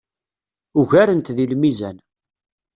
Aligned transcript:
Ugaren-t 0.79 1.29
deg 1.37 1.49
lmizan. 1.53 1.97